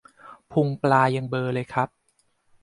[0.51, 1.89] พุงปลายังเบลอเลยครับ